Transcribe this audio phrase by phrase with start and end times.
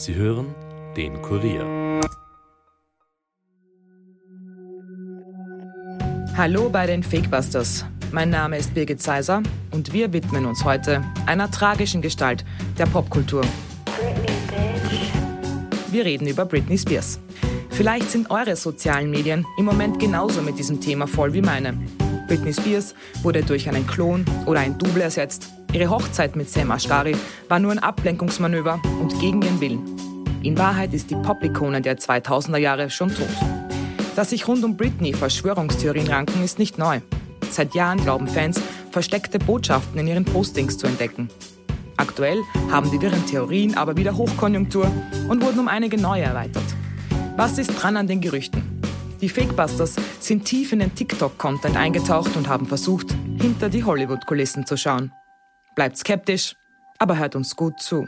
[0.00, 0.54] Sie hören
[0.96, 2.00] den Kurier.
[6.34, 7.84] Hallo bei den Fakebusters.
[8.10, 9.42] Mein Name ist Birgit Seiser
[9.72, 12.46] und wir widmen uns heute einer tragischen Gestalt
[12.78, 13.42] der Popkultur.
[15.90, 17.20] Wir reden über Britney Spears.
[17.68, 21.74] Vielleicht sind eure sozialen Medien im Moment genauso mit diesem Thema voll wie meine.
[22.26, 25.50] Britney Spears wurde durch einen Klon oder ein Double ersetzt.
[25.72, 27.14] Ihre Hochzeit mit Sam Ashkari
[27.48, 29.96] war nur ein Ablenkungsmanöver und gegen ihren Willen.
[30.42, 33.28] In Wahrheit ist die Pop-Ikone der 2000er Jahre schon tot.
[34.16, 37.00] Dass sich rund um Britney Verschwörungstheorien ranken, ist nicht neu.
[37.50, 41.28] Seit Jahren glauben Fans, versteckte Botschaften in ihren Postings zu entdecken.
[41.96, 42.42] Aktuell
[42.72, 44.90] haben die wirren Theorien aber wieder Hochkonjunktur
[45.28, 46.64] und wurden um einige neue erweitert.
[47.36, 48.62] Was ist dran an den Gerüchten?
[49.20, 54.76] Die Fakebusters sind tief in den TikTok-Content eingetaucht und haben versucht, hinter die Hollywood-Kulissen zu
[54.76, 55.12] schauen.
[55.74, 56.54] Bleibt skeptisch,
[56.98, 58.06] aber hört uns gut zu.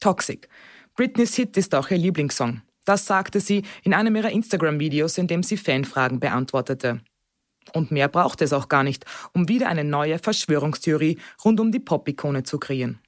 [0.00, 0.48] Toxic.
[0.96, 2.62] Britneys Hit ist auch ihr Lieblingssong.
[2.88, 7.02] Das sagte sie in einem ihrer Instagram-Videos, in dem sie Fanfragen beantwortete.
[7.74, 11.80] Und mehr braucht es auch gar nicht, um wieder eine neue Verschwörungstheorie rund um die
[11.80, 12.98] Pop-Ikone zu kreieren.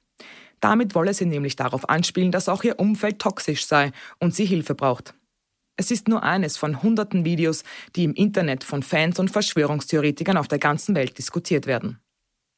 [0.59, 4.75] Damit wolle sie nämlich darauf anspielen, dass auch ihr Umfeld toxisch sei und sie Hilfe
[4.75, 5.15] braucht.
[5.77, 7.63] Es ist nur eines von hunderten Videos,
[7.95, 11.97] die im Internet von Fans und Verschwörungstheoretikern auf der ganzen Welt diskutiert werden.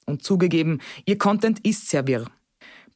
[0.06, 2.26] Und zugegeben, ihr Content ist sehr wirr.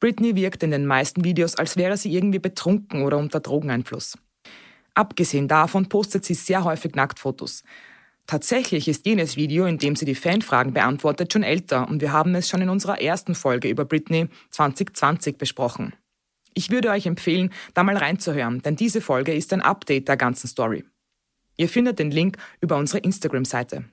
[0.00, 4.16] Britney wirkt in den meisten Videos, als wäre sie irgendwie betrunken oder unter Drogeneinfluss.
[4.94, 7.62] Abgesehen davon postet sie sehr häufig Nacktfotos.
[8.26, 12.34] Tatsächlich ist jenes Video, in dem sie die Fanfragen beantwortet, schon älter und wir haben
[12.34, 15.94] es schon in unserer ersten Folge über Britney 2020 besprochen.
[16.52, 20.48] Ich würde euch empfehlen, da mal reinzuhören, denn diese Folge ist ein Update der ganzen
[20.48, 20.84] Story.
[21.56, 23.84] Ihr findet den Link über unsere Instagram-Seite.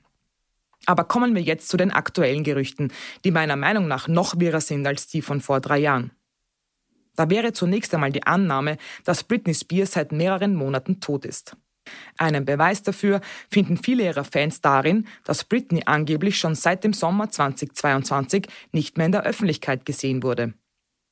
[0.85, 2.91] Aber kommen wir jetzt zu den aktuellen Gerüchten,
[3.23, 6.11] die meiner Meinung nach noch wirrer sind als die von vor drei Jahren.
[7.15, 11.55] Da wäre zunächst einmal die Annahme, dass Britney Spears seit mehreren Monaten tot ist.
[12.17, 17.29] Einen Beweis dafür finden viele ihrer Fans darin, dass Britney angeblich schon seit dem Sommer
[17.29, 20.53] 2022 nicht mehr in der Öffentlichkeit gesehen wurde.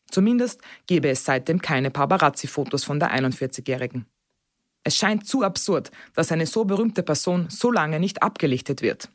[0.10, 4.06] Zumindest gebe es seitdem keine Paparazzi-Fotos von der 41-Jährigen.
[4.84, 9.10] Es scheint zu absurd, dass eine so berühmte Person so lange nicht abgelichtet wird.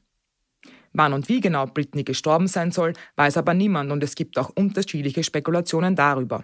[0.98, 4.50] Wann und wie genau Britney gestorben sein soll, weiß aber niemand und es gibt auch
[4.56, 6.42] unterschiedliche Spekulationen darüber.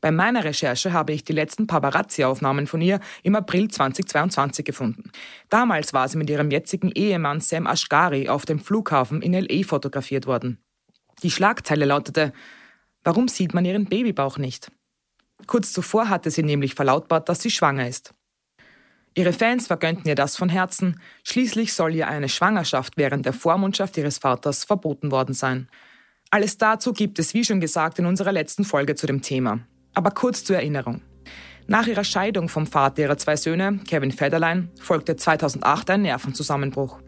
[0.00, 5.10] Bei meiner Recherche habe ich die letzten Paparazzi-Aufnahmen von ihr im April 2022 gefunden.
[5.50, 9.62] Damals war sie mit ihrem jetzigen Ehemann Sam Ashgari auf dem Flughafen in L.A.
[9.64, 10.64] fotografiert worden.
[11.22, 12.32] Die Schlagzeile lautete,
[13.04, 14.72] Warum sieht man ihren Babybauch nicht?
[15.46, 18.14] Kurz zuvor hatte sie nämlich verlautbart, dass sie schwanger ist.
[19.18, 21.00] Ihre Fans vergönnten ihr das von Herzen.
[21.24, 25.68] Schließlich soll ihr eine Schwangerschaft während der Vormundschaft ihres Vaters verboten worden sein.
[26.30, 29.58] Alles dazu gibt es, wie schon gesagt, in unserer letzten Folge zu dem Thema.
[29.92, 31.02] Aber kurz zur Erinnerung.
[31.66, 37.00] Nach ihrer Scheidung vom Vater ihrer zwei Söhne, Kevin Federline, folgte 2008 ein Nervenzusammenbruch.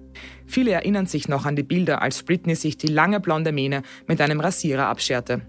[0.48, 4.20] Viele erinnern sich noch an die Bilder, als Britney sich die lange blonde Mähne mit
[4.20, 5.42] einem Rasierer abscherte.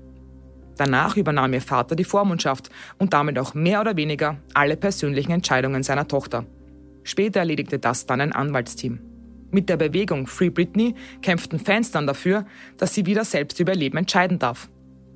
[0.82, 5.84] Danach übernahm ihr Vater die Vormundschaft und damit auch mehr oder weniger alle persönlichen Entscheidungen
[5.84, 6.44] seiner Tochter.
[7.04, 9.00] Später erledigte das dann ein Anwaltsteam.
[9.52, 12.48] Mit der Bewegung Free Britney kämpften Fans dann dafür,
[12.78, 14.70] dass sie wieder selbst über ihr Leben entscheiden darf.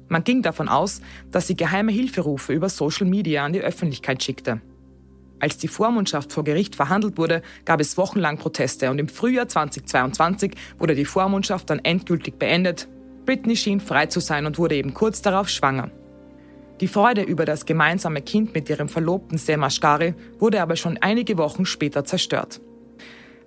[0.08, 4.62] Man ging davon aus, dass sie geheime Hilferufe über Social Media an die Öffentlichkeit schickte.
[5.40, 10.54] Als die Vormundschaft vor Gericht verhandelt wurde, gab es wochenlang Proteste und im Frühjahr 2022
[10.78, 12.88] wurde die Vormundschaft dann endgültig beendet
[13.26, 15.92] Britney schien frei zu sein und wurde eben kurz darauf schwanger.
[16.82, 21.38] Die Freude über das gemeinsame Kind mit ihrem Verlobten Sam Ashkari wurde aber schon einige
[21.38, 22.60] Wochen später zerstört.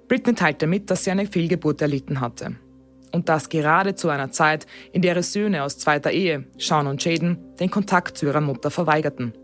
[0.09, 2.57] Britney teilte mit, dass sie eine Fehlgeburt erlitten hatte.
[3.13, 7.05] Und das gerade zu einer Zeit, in der ihre Söhne aus zweiter Ehe, Sean und
[7.05, 9.35] Jaden, den Kontakt zu ihrer Mutter verweigerten.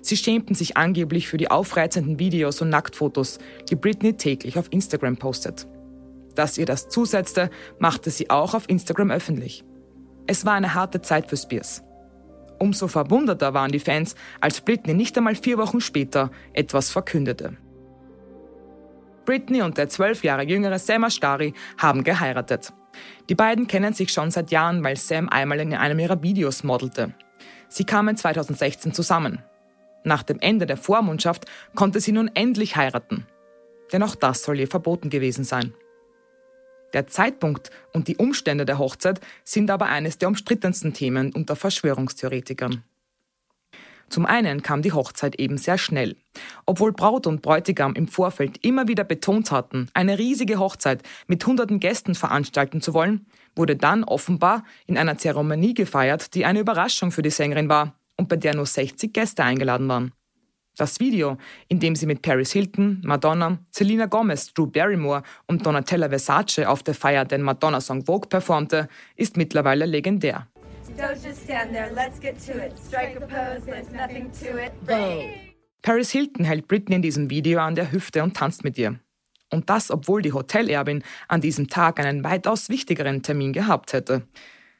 [0.00, 3.38] Sie schämten sich angeblich für die aufreizenden Videos und Nacktfotos,
[3.70, 5.66] die Britney täglich auf Instagram postet.
[6.34, 9.64] Dass ihr das zusetzte, machte sie auch auf Instagram öffentlich.
[10.26, 11.82] Es war eine harte Zeit für Spears.
[12.58, 17.56] Umso verwunderter waren die Fans, als Britney nicht einmal vier Wochen später etwas verkündete.
[19.24, 22.72] Britney und der zwölf Jahre jüngere Sam Ashkari haben geheiratet.
[23.28, 27.14] Die beiden kennen sich schon seit Jahren, weil Sam einmal in einem ihrer Videos modelte.
[27.68, 29.42] Sie kamen 2016 zusammen.
[30.04, 33.26] Nach dem Ende der Vormundschaft konnte sie nun endlich heiraten.
[33.92, 35.74] Denn auch das soll ihr verboten gewesen sein.
[36.92, 42.84] Der Zeitpunkt und die Umstände der Hochzeit sind aber eines der umstrittensten Themen unter Verschwörungstheoretikern.
[44.12, 46.16] Zum einen kam die Hochzeit eben sehr schnell.
[46.66, 51.80] Obwohl Braut und Bräutigam im Vorfeld immer wieder betont hatten, eine riesige Hochzeit mit hunderten
[51.80, 53.24] Gästen veranstalten zu wollen,
[53.56, 58.28] wurde dann offenbar in einer Zeremonie gefeiert, die eine Überraschung für die Sängerin war und
[58.28, 60.12] bei der nur 60 Gäste eingeladen waren.
[60.76, 61.36] Das Video,
[61.68, 66.82] in dem sie mit Paris Hilton, Madonna, Selena Gomez, Drew Barrymore und Donatella Versace auf
[66.82, 70.48] der Feier den Madonna-Song Vogue performte, ist mittlerweile legendär.
[75.82, 78.98] Paris Hilton hält Britney in diesem Video an der Hüfte und tanzt mit ihr.
[79.50, 84.26] Und das, obwohl die Hotelerbin an diesem Tag einen weitaus wichtigeren Termin gehabt hätte.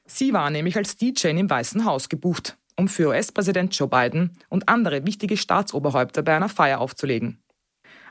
[0.06, 4.68] Sie war nämlich als DJ im Weißen Haus gebucht, um für US-Präsident Joe Biden und
[4.68, 7.40] andere wichtige Staatsoberhäupter bei einer Feier aufzulegen.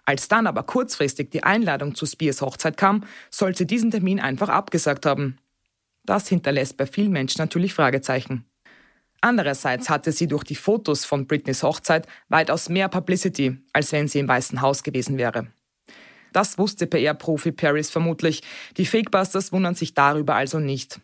[0.05, 4.47] Als dann aber kurzfristig die Einladung zu Spears Hochzeit kam, soll sie diesen Termin einfach
[4.47, 5.37] abgesagt haben.
[6.05, 8.45] Das hinterlässt bei vielen Menschen natürlich Fragezeichen.
[9.19, 14.19] Andererseits hatte sie durch die Fotos von Britneys Hochzeit weitaus mehr Publicity, als wenn sie
[14.19, 15.47] im Weißen Haus gewesen wäre.
[16.31, 18.41] Das wusste PR-Profi Paris vermutlich.
[18.77, 21.01] Die Fakebusters wundern sich darüber also nicht.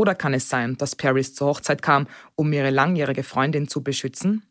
[0.00, 4.42] Oder kann es sein, dass Paris zur Hochzeit kam, um ihre langjährige Freundin zu beschützen?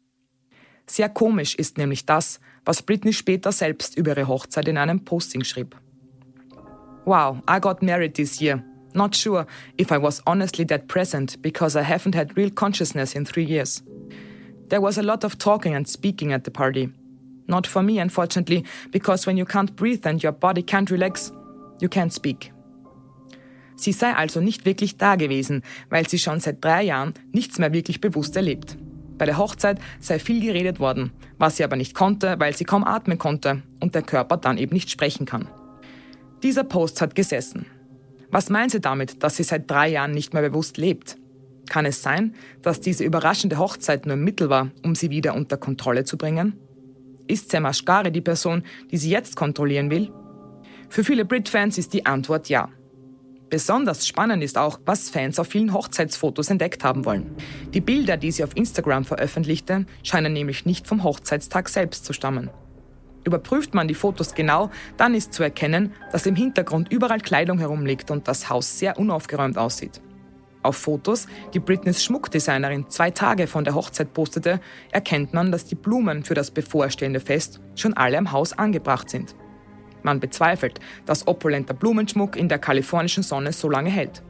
[0.85, 5.43] Sehr komisch ist nämlich das, was Britney später selbst über ihre Hochzeit in einem Posting
[5.43, 5.75] schrieb.
[7.03, 8.63] Wow, I got married this year.
[8.93, 13.25] Not sure if I was honestly that present because I haven't had real consciousness in
[13.25, 13.81] three years.
[14.69, 16.93] There was a lot of talking and speaking at the party.
[17.47, 21.31] Not for me, unfortunately, because when you can't breathe and your body can't relax,
[21.79, 22.51] you can't speak.
[23.79, 27.71] Sie sei also nicht wirklich da gewesen, weil sie schon seit drei Jahren nichts mehr
[27.71, 28.77] wirklich bewusst erlebt.
[29.17, 32.83] Bei der Hochzeit sei viel geredet worden, was sie aber nicht konnte, weil sie kaum
[32.83, 35.47] atmen konnte und der Körper dann eben nicht sprechen kann.
[36.43, 37.67] Dieser Post hat gesessen.
[38.31, 41.15] Was meint sie damit, dass sie seit drei Jahren nicht mehr bewusst lebt?
[41.69, 45.55] Kann es sein, dass diese überraschende Hochzeit nur ein Mittel war, um sie wieder unter
[45.55, 46.59] Kontrolle zu bringen?
[47.27, 50.11] Ist Sam Ashgari die Person, die sie jetzt kontrollieren will?
[50.89, 52.69] Für viele Brit-Fans ist die Antwort ja.
[53.49, 57.35] Besonders spannend ist auch, was Fans auf vielen Hochzeitsfotos entdeckt haben wollen.
[57.73, 62.51] Die Bilder, die sie auf Instagram veröffentlichte, scheinen nämlich nicht vom Hochzeitstag selbst zu stammen.
[63.23, 68.11] Überprüft man die Fotos genau, dann ist zu erkennen, dass im Hintergrund überall Kleidung herumliegt
[68.11, 69.99] und das Haus sehr unaufgeräumt aussieht.
[70.61, 74.59] Auf Fotos, die Britneys Schmuckdesignerin zwei Tage von der Hochzeit postete,
[74.91, 79.35] erkennt man, dass die Blumen für das bevorstehende Fest schon alle im Haus angebracht sind.
[80.03, 84.21] Man bezweifelt, dass opulenter Blumenschmuck in der kalifornischen Sonne so lange hält.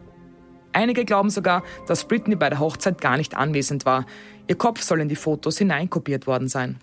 [0.74, 4.06] Einige glauben sogar, dass Britney bei der Hochzeit gar nicht anwesend war.
[4.48, 6.80] Ihr Kopf soll in die Fotos hineinkopiert worden sein.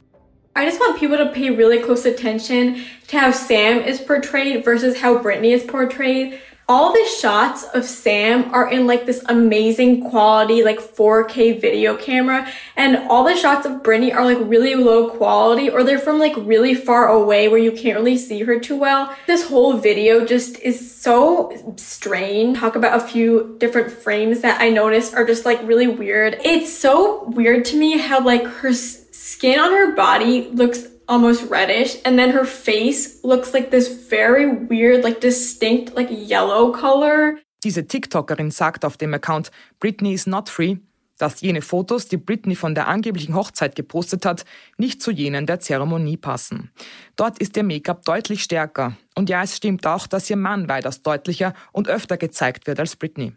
[0.59, 2.77] I just want people to pay really close attention
[3.09, 6.39] to how Sam is portrayed versus how Britney is portrayed.
[6.69, 12.51] All the shots of Sam are in like this amazing quality, like 4K video camera,
[12.75, 16.35] and all the shots of Britney are like really low quality, or they're from like
[16.39, 19.15] really far away where you can't really see her too well.
[19.29, 22.59] This whole video just is so strange.
[22.59, 26.41] Talk about a few different frames that I noticed are just like really weird.
[26.45, 31.99] It's so weird to me how like her skin on her body looks almost reddish
[32.05, 37.39] and then her face looks like this very weird like distinct like yellow color.
[37.65, 39.51] Diese TikTokerin sagt auf dem Account
[39.81, 40.77] Britney is not free,
[41.19, 44.45] dass jene Fotos, die Britney von der angeblichen Hochzeit gepostet hat,
[44.77, 46.71] nicht zu jenen der Zeremonie passen.
[47.17, 48.97] Dort ist ihr Make-up deutlich stärker.
[49.15, 52.97] Und ja, es stimmt auch, dass ihr Mann weitaus deutlicher und öfter gezeigt wird als
[52.97, 53.33] Britney.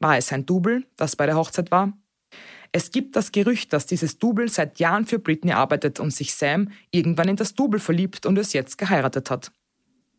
[0.00, 1.92] War es ein Double, das bei der Hochzeit war?
[2.72, 6.70] Es gibt das Gerücht, dass dieses Double seit Jahren für Britney arbeitet und sich Sam
[6.90, 9.52] irgendwann in das Double verliebt und es jetzt geheiratet hat.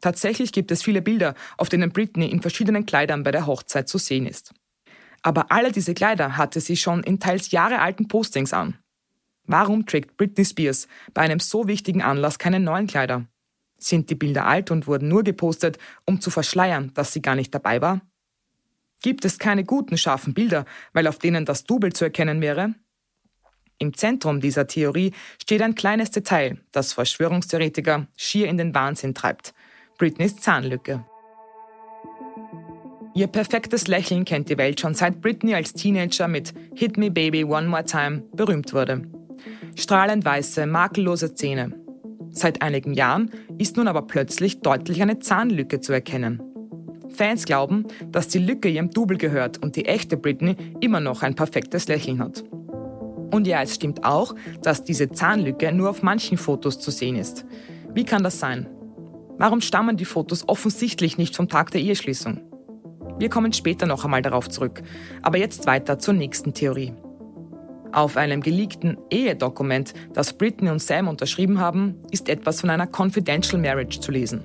[0.02, 3.98] Tatsächlich gibt es viele Bilder, auf denen Britney in verschiedenen Kleidern bei der Hochzeit zu
[3.98, 4.54] sehen ist.
[5.24, 8.78] Aber alle diese Kleider hatte sie schon in teils jahrealten Postings an.
[9.46, 13.26] Warum trägt Britney Spears bei einem so wichtigen Anlass keine neuen Kleider?
[13.78, 17.54] Sind die Bilder alt und wurden nur gepostet, um zu verschleiern, dass sie gar nicht
[17.54, 18.02] dabei war?
[19.02, 22.74] Gibt es keine guten, scharfen Bilder, weil auf denen das Double zu erkennen wäre?
[23.80, 29.54] Im Zentrum dieser Theorie steht ein kleines Detail, das Verschwörungstheoretiker schier in den Wahnsinn treibt.
[30.00, 31.06] Britneys Zahnlücke.
[33.14, 37.44] Ihr perfektes Lächeln kennt die Welt schon seit Britney als Teenager mit Hit Me Baby
[37.44, 39.10] One More Time berühmt wurde.
[39.76, 41.74] Strahlend weiße, makellose Zähne.
[42.30, 46.42] Seit einigen Jahren ist nun aber plötzlich deutlich eine Zahnlücke zu erkennen.
[47.18, 51.36] Fans glauben, dass die Lücke ihrem Double gehört und die echte Britney immer noch ein
[51.36, 52.44] perfektes Lächeln hat.
[53.32, 57.46] Und ja, es stimmt auch, dass diese Zahnlücke nur auf manchen Fotos zu sehen ist.
[57.94, 58.68] Wie kann das sein?
[59.38, 62.40] Warum stammen die Fotos offensichtlich nicht vom Tag der Eheschließung?
[63.20, 64.84] Wir kommen später noch einmal darauf zurück.
[65.24, 66.94] Aber jetzt weiter zur nächsten Theorie.
[67.92, 73.62] Auf einem geleakten Ehedokument, das Britney und Sam unterschrieben haben, ist etwas von einer Confidential
[73.62, 74.44] Marriage zu lesen.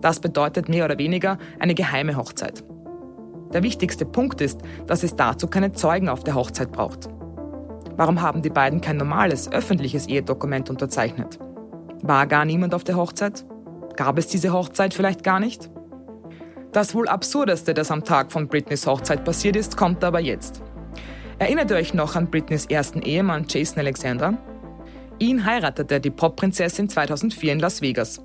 [0.00, 2.64] Das bedeutet mehr oder weniger eine geheime Hochzeit.
[3.52, 7.08] Der wichtigste Punkt ist, dass es dazu keine Zeugen auf der Hochzeit braucht.
[7.96, 11.38] Warum haben die beiden kein normales, öffentliches Ehedokument unterzeichnet?
[12.02, 13.44] War gar niemand auf der Hochzeit?
[13.96, 15.70] Gab es diese Hochzeit vielleicht gar nicht?
[16.72, 20.62] Das wohl absurdeste, das am Tag von Britneys Hochzeit passiert ist, kommt aber jetzt.
[21.38, 24.36] Erinnert ihr euch noch an Britneys ersten Ehemann Jason Alexander?
[25.18, 28.22] Ihn heiratete die Popprinzessin 2004 in Las Vegas.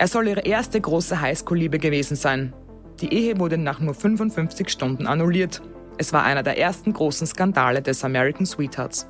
[0.00, 2.54] Er soll ihre erste große Highschool-Liebe gewesen sein.
[3.02, 5.60] Die Ehe wurde nach nur 55 Stunden annulliert.
[5.98, 9.06] Es war einer der ersten großen Skandale des American Sweethearts.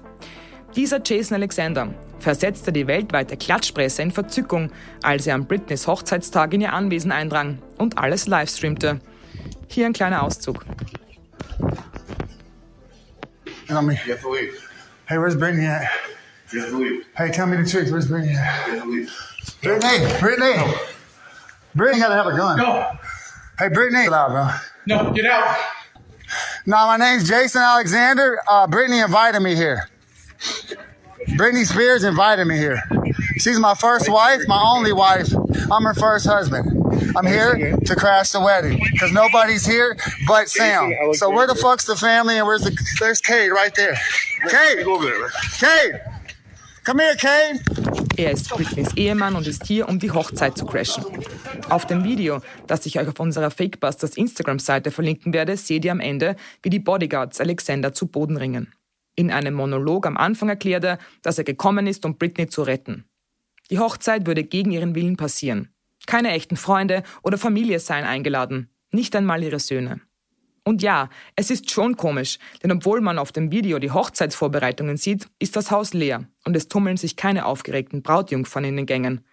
[0.74, 4.72] Dieser Jason Alexander versetzte die weltweite Klatschpresse in Verzückung,
[5.04, 8.98] als er am Britneys Hochzeitstag in ihr Anwesen eindrang und alles livestreamte.
[9.68, 10.66] Hier ein kleiner Auszug.
[13.68, 13.94] Tell me.
[13.94, 15.82] Hey, where's Brittany at?
[17.14, 17.92] Hey, tell me the truth.
[17.92, 19.29] Where's Brittany at?
[19.62, 19.86] You have to.
[20.20, 20.74] Brittany, Brittany.
[21.74, 22.58] Brittany gotta have a gun.
[22.58, 22.90] No,
[23.58, 24.04] Hey, Brittany.
[24.04, 24.48] Get out, bro.
[24.86, 25.56] no, get out.
[26.66, 28.38] No, my name's Jason Alexander.
[28.48, 29.88] Uh, Brittany invited me here.
[31.30, 32.82] Britney Spears invited me here.
[33.38, 35.28] She's my first wife, my only wife.
[35.70, 36.76] I'm her first husband.
[37.16, 40.92] I'm here to crash the wedding because nobody's here but Sam.
[41.14, 42.76] So where the fuck's the family and where's the?
[42.98, 43.98] There's Cade right there.
[44.48, 45.18] Cade, Go over there.
[45.20, 45.30] man.
[45.58, 46.00] Cade,
[46.84, 47.60] come here, Cade.
[48.16, 51.04] Er ist Britneys Ehemann und ist hier, um die Hochzeit zu crashen.
[51.68, 56.00] Auf dem Video, das ich euch auf unserer Fakebusters Instagram-Seite verlinken werde, seht ihr am
[56.00, 58.72] Ende, wie die Bodyguards Alexander zu Boden ringen.
[59.14, 63.04] In einem Monolog am Anfang erklärt er, dass er gekommen ist, um Britney zu retten.
[63.70, 65.68] Die Hochzeit würde gegen ihren Willen passieren.
[66.06, 70.00] Keine echten Freunde oder Familie seien eingeladen, nicht einmal ihre Söhne.
[70.64, 75.26] Und ja, es ist schon komisch, denn obwohl man auf dem Video die Hochzeitsvorbereitungen sieht,
[75.38, 79.24] ist das Haus leer und es tummeln sich keine aufgeregten Brautjungfern in den Gängen.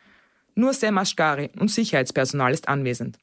[0.55, 3.17] Nur Sam Ashgari und Sicherheitspersonal ist anwesend.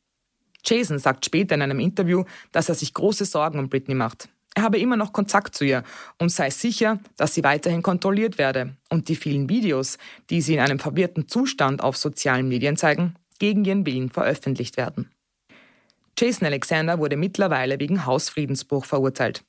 [0.64, 4.28] Jason sagt später in einem Interview, dass er sich große Sorgen um Britney macht.
[4.54, 5.82] Er habe immer noch Kontakt zu ihr
[6.18, 9.98] und sei sicher, dass sie weiterhin kontrolliert werde und die vielen Videos,
[10.30, 15.10] die sie in einem verwirrten Zustand auf sozialen Medien zeigen, gegen ihren Willen veröffentlicht werden.
[16.18, 19.44] Jason Alexander wurde mittlerweile wegen Hausfriedensbruch verurteilt.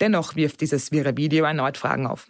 [0.00, 2.28] Dennoch wirft dieses wirre Video erneut Fragen auf.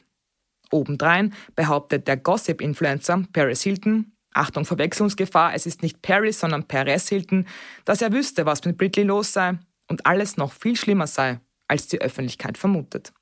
[0.71, 7.47] Obendrein behauptet der Gossip-Influencer Paris Hilton, Achtung Verwechslungsgefahr, es ist nicht Paris, sondern Perez Hilton,
[7.85, 11.87] dass er wüsste, was mit Britney los sei und alles noch viel schlimmer sei, als
[11.87, 13.13] die Öffentlichkeit vermutet.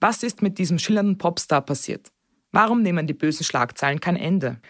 [0.00, 2.12] Was ist mit diesem schillernden Popstar passiert?
[2.52, 4.60] Warum nehmen die bösen Schlagzeilen kein Ende?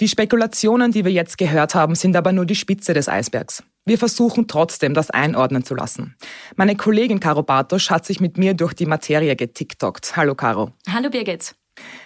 [0.00, 3.64] Die Spekulationen, die wir jetzt gehört haben, sind aber nur die Spitze des Eisbergs.
[3.88, 6.14] Wir versuchen trotzdem, das einordnen zu lassen.
[6.56, 10.14] Meine Kollegin Caro Bartosch hat sich mit mir durch die Materie getiktokt.
[10.14, 10.72] Hallo Caro.
[10.92, 11.54] Hallo Birgit.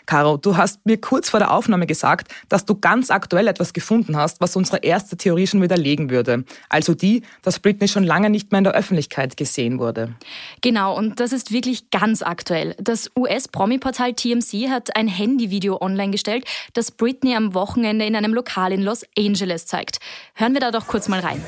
[0.06, 4.16] Caro, du hast mir kurz vor der Aufnahme gesagt, dass du ganz aktuell etwas gefunden
[4.16, 6.44] hast, was unsere erste Theorie schon widerlegen würde.
[6.68, 10.14] Also die, dass Britney schon lange nicht mehr in der Öffentlichkeit gesehen wurde.
[10.60, 12.74] Genau, und das ist wirklich ganz aktuell.
[12.78, 18.72] Das US-Promi-Portal TMC hat ein Handyvideo online gestellt, das Britney am Wochenende in einem Lokal
[18.72, 19.98] in Los Angeles zeigt.
[20.34, 21.42] Hören wir da doch kurz mal rein.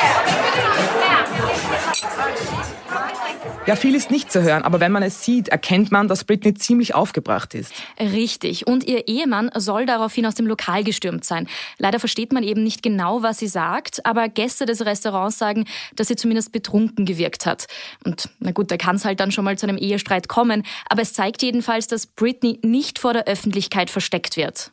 [3.69, 6.55] Ja, viel ist nicht zu hören, aber wenn man es sieht, erkennt man, dass Britney
[6.55, 7.71] ziemlich aufgebracht ist.
[7.99, 8.65] Richtig.
[8.65, 11.47] Und ihr Ehemann soll daraufhin aus dem Lokal gestürmt sein.
[11.77, 16.07] Leider versteht man eben nicht genau, was sie sagt, aber Gäste des Restaurants sagen, dass
[16.07, 17.67] sie zumindest betrunken gewirkt hat.
[18.03, 21.03] Und na gut, da kann es halt dann schon mal zu einem Ehestreit kommen, aber
[21.03, 24.71] es zeigt jedenfalls, dass Britney nicht vor der Öffentlichkeit versteckt wird.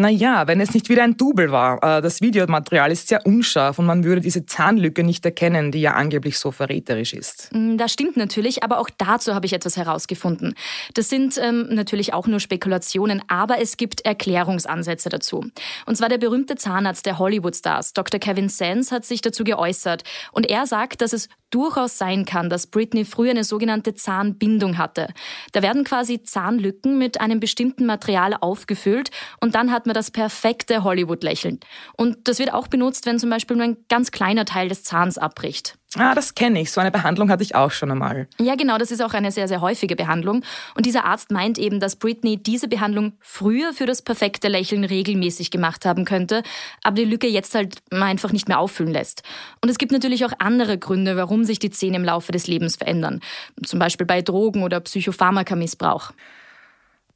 [0.00, 1.82] Naja, wenn es nicht wieder ein Double war.
[1.82, 5.94] Äh, Das Videomaterial ist sehr unscharf und man würde diese Zahnlücke nicht erkennen, die ja
[5.94, 7.48] angeblich so verräterisch ist.
[7.52, 10.54] Mm, Das stimmt natürlich, aber auch dazu habe ich etwas herausgefunden.
[10.94, 15.44] Das sind ähm, natürlich auch nur Spekulationen, aber es gibt Erklärungsansätze dazu.
[15.84, 18.20] Und zwar der berühmte Zahnarzt der Hollywood-Stars, Dr.
[18.20, 20.04] Kevin Sands, hat sich dazu geäußert.
[20.30, 25.08] Und er sagt, dass es durchaus sein kann, dass Britney früher eine sogenannte Zahnbindung hatte.
[25.52, 30.84] Da werden quasi Zahnlücken mit einem bestimmten Material aufgefüllt und dann hat man das perfekte
[30.84, 31.58] Hollywood-Lächeln.
[31.96, 35.18] Und das wird auch benutzt, wenn zum Beispiel nur ein ganz kleiner Teil des Zahns
[35.18, 35.76] abbricht.
[35.96, 36.70] Ah, das kenne ich.
[36.70, 38.28] So eine Behandlung hatte ich auch schon einmal.
[38.38, 40.44] Ja, genau, das ist auch eine sehr, sehr häufige Behandlung.
[40.74, 45.50] Und dieser Arzt meint eben, dass Britney diese Behandlung früher für das perfekte Lächeln regelmäßig
[45.50, 46.42] gemacht haben könnte,
[46.82, 49.22] aber die Lücke jetzt halt einfach nicht mehr auffüllen lässt.
[49.62, 52.76] Und es gibt natürlich auch andere Gründe, warum sich die Zähne im Laufe des Lebens
[52.76, 53.20] verändern.
[53.64, 56.12] Zum Beispiel bei Drogen- oder Psychopharmakamissbrauch.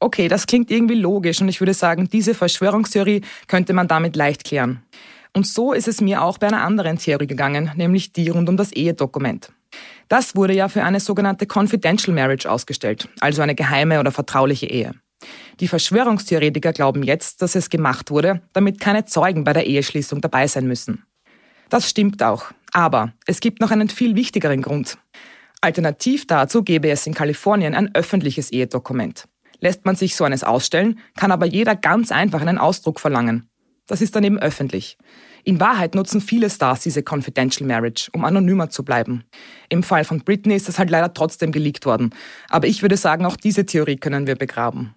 [0.03, 4.43] Okay, das klingt irgendwie logisch und ich würde sagen, diese Verschwörungstheorie könnte man damit leicht
[4.43, 4.83] klären.
[5.31, 8.57] Und so ist es mir auch bei einer anderen Theorie gegangen, nämlich die rund um
[8.57, 9.53] das Ehedokument.
[10.09, 14.91] Das wurde ja für eine sogenannte Confidential Marriage ausgestellt, also eine geheime oder vertrauliche Ehe.
[15.61, 20.47] Die Verschwörungstheoretiker glauben jetzt, dass es gemacht wurde, damit keine Zeugen bei der Eheschließung dabei
[20.47, 21.05] sein müssen.
[21.69, 24.97] Das stimmt auch, aber es gibt noch einen viel wichtigeren Grund.
[25.61, 29.29] Alternativ dazu gäbe es in Kalifornien ein öffentliches Ehedokument.
[29.63, 33.47] Lässt man sich so eines ausstellen, kann aber jeder ganz einfach einen Ausdruck verlangen.
[33.87, 34.97] Das ist dann eben öffentlich.
[35.45, 39.23] In Wahrheit nutzen viele Stars diese Confidential Marriage, um anonymer zu bleiben.
[39.69, 42.09] Im Fall von Britney ist das halt leider trotzdem geleakt worden.
[42.49, 44.95] Aber ich würde sagen, auch diese Theorie können wir begraben.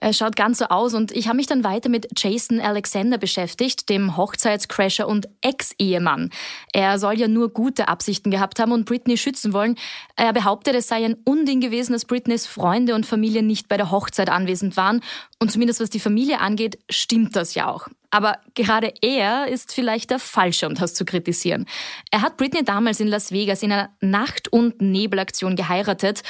[0.00, 3.88] Es schaut ganz so aus und ich habe mich dann weiter mit Jason Alexander beschäftigt,
[3.88, 6.30] dem Hochzeitscrasher und Ex-Ehemann.
[6.72, 9.76] Er soll ja nur gute Absichten gehabt haben und Britney schützen wollen.
[10.14, 13.90] Er behauptet, es sei ein Unding gewesen, dass Britneys Freunde und Familie nicht bei der
[13.90, 15.00] Hochzeit anwesend waren.
[15.38, 17.88] Und zumindest was die Familie angeht, stimmt das ja auch.
[18.10, 21.66] Aber gerade er ist vielleicht der Falsche, um das zu kritisieren.
[22.10, 26.22] Er hat Britney damals in Las Vegas in einer Nacht- und Nebelaktion geheiratet.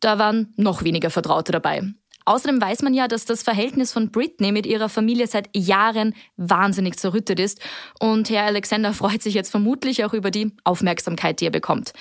[0.00, 1.92] Da waren noch weniger Vertraute dabei.
[2.24, 6.98] Außerdem weiß man ja, dass das Verhältnis von Britney mit ihrer Familie seit Jahren wahnsinnig
[6.98, 7.60] zerrüttet ist.
[7.98, 11.92] Und Herr Alexander freut sich jetzt vermutlich auch über die Aufmerksamkeit, die er bekommt.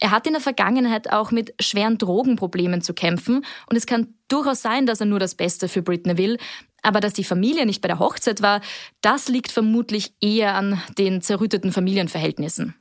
[0.00, 3.44] Er hat in der Vergangenheit auch mit schweren Drogenproblemen zu kämpfen.
[3.68, 6.38] Und es kann durchaus sein, dass er nur das Beste für Britney will.
[6.82, 8.60] Aber dass die Familie nicht bei der Hochzeit war,
[9.00, 12.74] das liegt vermutlich eher an den zerrütteten Familienverhältnissen.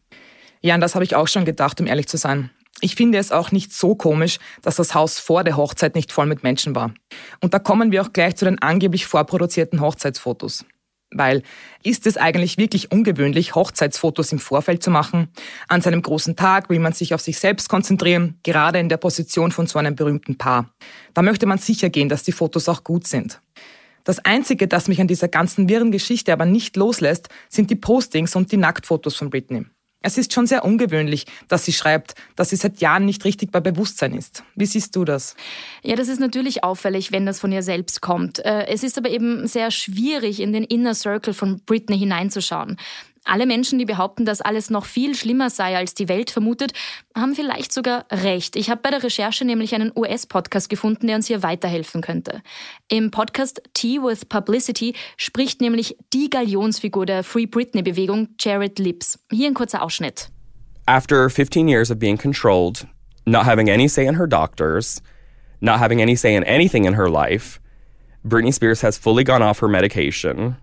[0.61, 2.49] Ja, und das habe ich auch schon gedacht, um ehrlich zu sein.
[2.81, 6.27] Ich finde es auch nicht so komisch, dass das Haus vor der Hochzeit nicht voll
[6.27, 6.93] mit Menschen war.
[7.41, 10.65] Und da kommen wir auch gleich zu den angeblich vorproduzierten Hochzeitsfotos.
[11.09, 11.41] Weil
[11.83, 15.29] ist es eigentlich wirklich ungewöhnlich, Hochzeitsfotos im Vorfeld zu machen?
[15.69, 19.51] An seinem großen Tag will man sich auf sich selbst konzentrieren, gerade in der Position
[19.51, 20.69] von so einem berühmten Paar.
[21.13, 23.41] Da möchte man sicher gehen, dass die Fotos auch gut sind.
[24.03, 28.35] Das Einzige, das mich an dieser ganzen wirren Geschichte aber nicht loslässt, sind die Postings
[28.35, 29.65] und die Nacktfotos von Britney.
[30.07, 33.59] Es ist schon sehr ungewöhnlich, dass sie schreibt, dass sie seit Jahren nicht richtig bei
[33.59, 34.41] Bewusstsein ist.
[34.55, 35.35] Wie siehst du das?
[35.83, 38.39] Ja, das ist natürlich auffällig, wenn das von ihr selbst kommt.
[38.39, 42.77] Äh, es ist aber eben sehr schwierig, in den Inner Circle von Britney hineinzuschauen.
[43.27, 46.71] Alle Menschen, die behaupten, dass alles noch viel schlimmer sei, als die Welt vermutet,
[47.15, 48.55] haben vielleicht sogar recht.
[48.55, 52.41] Ich habe bei der Recherche nämlich einen US-Podcast gefunden, der uns hier weiterhelfen könnte.
[52.87, 59.19] Im Podcast Tea with Publicity spricht nämlich die Galionsfigur der Free Britney-Bewegung, Jared Lips.
[59.29, 60.29] Hier ein kurzer Ausschnitt.
[60.85, 62.87] After 15 years of being controlled,
[63.25, 65.01] not having any say in her doctors,
[65.59, 67.59] not having any say in anything in her life,
[68.23, 70.55] Britney Spears has fully gone off her medication.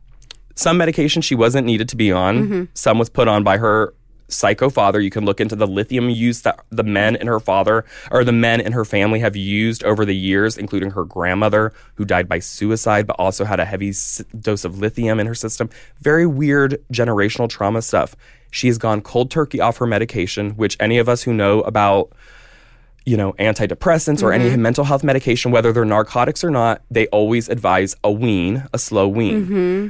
[0.54, 2.42] Some medication she wasn't needed to be on.
[2.42, 2.64] Mm-hmm.
[2.74, 3.94] Some was put on by her
[4.28, 5.00] psycho father.
[5.00, 8.32] You can look into the lithium use that the men in her father or the
[8.32, 12.38] men in her family have used over the years, including her grandmother, who died by
[12.38, 13.92] suicide, but also had a heavy
[14.40, 15.68] dose of lithium in her system.
[16.00, 18.16] Very weird generational trauma stuff.
[18.50, 22.12] She has gone cold turkey off her medication, which any of us who know about
[23.06, 24.46] you know, antidepressants or mm-hmm.
[24.46, 28.78] any mental health medication, whether they're narcotics or not, they always advise a wean, a
[28.78, 29.44] slow wean.
[29.44, 29.88] Mm-hmm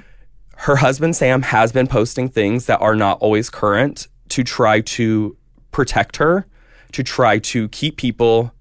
[0.57, 5.37] her husband Sam has been posting things that are not always current to try to
[5.73, 6.47] protect her,
[6.93, 8.53] to try to keep people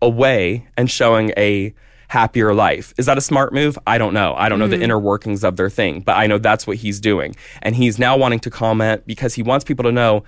[0.00, 1.74] away and showing a
[2.08, 2.92] happier life.
[2.98, 3.78] Is that a smart move?
[3.86, 4.34] I don't know.
[4.34, 4.60] I don't mm-hmm.
[4.60, 4.82] know the mm-hmm.
[4.84, 7.34] inner workings of their thing, but I know that's what he's doing.
[7.62, 10.24] And he's now wanting to comment because he wants people to know,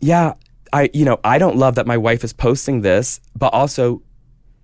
[0.00, 0.34] yeah,
[0.72, 4.02] I you know, I don't love that my wife is posting this, but also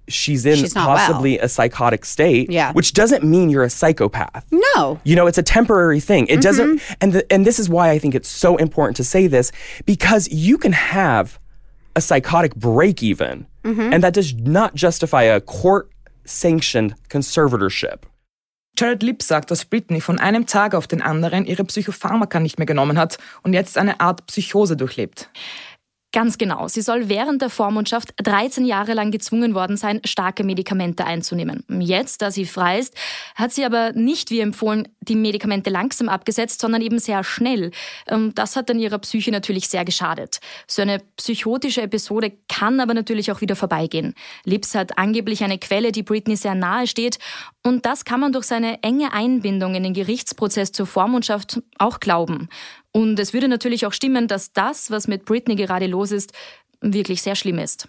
[0.08, 1.44] she's in she's possibly well.
[1.44, 2.50] a psychotic state.
[2.50, 2.72] Yeah.
[2.72, 4.46] Which doesn't mean you're a psychopath.
[4.50, 5.00] No.
[5.04, 6.26] You know, it's a temporary thing.
[6.26, 6.40] It mm-hmm.
[6.40, 9.52] doesn't and the, and this is why I think it's so important to say this
[9.86, 11.38] because you can have
[11.96, 13.92] a psychotic break even mm-hmm.
[13.92, 15.90] and that does not justify a court
[16.24, 18.04] sanctioned conservatorship.
[18.78, 22.66] Jared Lipp sagt, dass Britney von einem Tag auf den anderen ihre Psychopharmaka nicht mehr
[22.66, 25.28] genommen hat und jetzt eine Art Psychose durchlebt.
[26.10, 26.68] Ganz genau.
[26.68, 31.64] Sie soll während der Vormundschaft 13 Jahre lang gezwungen worden sein, starke Medikamente einzunehmen.
[31.80, 32.94] Jetzt, da sie frei ist,
[33.34, 37.72] hat sie aber nicht wie empfohlen die Medikamente langsam abgesetzt, sondern eben sehr schnell.
[38.06, 40.40] Ähm, das hat dann ihrer Psyche natürlich sehr geschadet.
[40.66, 44.14] So eine psychotische Episode kann aber natürlich auch wieder vorbeigehen.
[44.44, 47.18] Lips hat angeblich eine Quelle, die Britney sehr nahe steht.
[47.62, 52.48] Und das kann man durch seine enge Einbindung in den Gerichtsprozess zur Vormundschaft auch glauben.
[52.98, 56.32] Und es würde natürlich auch stimmen, dass das, was mit Britney gerade los ist,
[56.80, 57.86] wirklich sehr schlimm ist.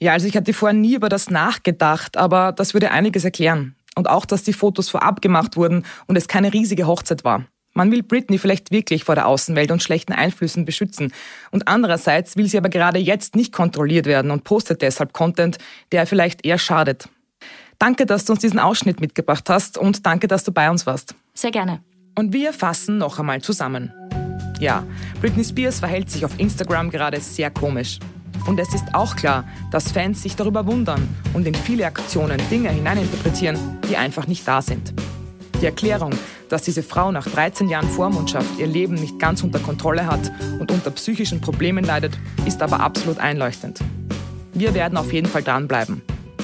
[0.00, 3.74] Ja, also ich hatte vorher nie über das nachgedacht, aber das würde einiges erklären.
[3.94, 7.46] Und auch, dass die Fotos vorab gemacht wurden und es keine riesige Hochzeit war.
[7.72, 11.10] Man will Britney vielleicht wirklich vor der Außenwelt und schlechten Einflüssen beschützen.
[11.50, 15.56] Und andererseits will sie aber gerade jetzt nicht kontrolliert werden und postet deshalb Content,
[15.90, 17.08] der vielleicht eher schadet.
[17.78, 21.14] Danke, dass du uns diesen Ausschnitt mitgebracht hast und danke, dass du bei uns warst.
[21.32, 21.80] Sehr gerne.
[22.14, 23.90] Und wir fassen noch einmal zusammen.
[24.62, 24.84] Ja,
[25.20, 27.98] Britney Spears verhält sich auf Instagram gerade sehr komisch.
[28.46, 32.70] Und es ist auch klar, dass Fans sich darüber wundern und in viele Aktionen Dinge
[32.70, 33.58] hineininterpretieren,
[33.90, 34.94] die einfach nicht da sind.
[35.60, 36.12] Die Erklärung,
[36.48, 40.70] dass diese Frau nach 13 Jahren Vormundschaft ihr Leben nicht ganz unter Kontrolle hat und
[40.70, 43.80] unter psychischen Problemen leidet, ist aber absolut einleuchtend.
[44.54, 46.02] Wir werden auf jeden Fall dranbleiben.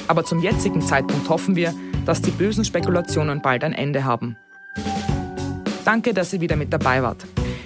[0.09, 1.73] Aber zum jetzigen Zeitpunkt hoffen wir,
[2.05, 4.37] dass die bösen Spekulationen bald ein Ende haben.
[5.85, 7.25] Danke, dass ihr wieder mit dabei wart.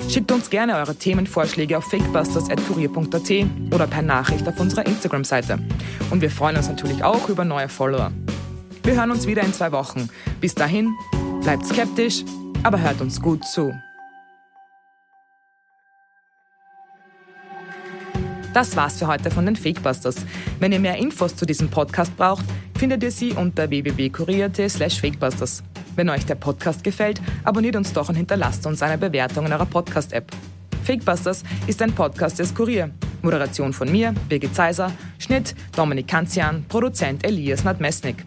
[0.09, 5.59] Schickt uns gerne eure Themenvorschläge auf fakebusters.kurier.at oder per Nachricht auf unserer Instagram-Seite.
[6.11, 8.13] Und wir freuen uns natürlich auch über neue Follower.
[8.83, 10.11] Wir hören uns wieder in zwei Wochen.
[10.41, 10.93] Bis dahin,
[11.43, 12.25] Bleibt skeptisch,
[12.63, 13.75] aber hört uns gut zu.
[18.55, 20.17] Das war's für heute von den Fakebusters.
[20.61, 22.45] Wenn ihr mehr Infos zu diesem Podcast braucht,
[22.79, 25.65] findet ihr sie unter www.kurier.at slash fakebusters.
[25.97, 29.67] Wenn euch der Podcast gefällt, abonniert uns doch und hinterlasst uns eine Bewertung in eurer
[29.67, 30.31] Podcast-App.
[30.85, 32.91] Fakebusters ist ein Podcast des Kurier.
[33.23, 38.25] Moderation von mir, Birgit Zeiser, Schnitt Dominik Kanzian, Produzent Elias Nadmesnik.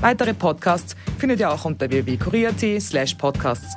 [0.00, 3.74] Weitere Podcasts findet ihr auch unter www.kurier.at slash podcasts.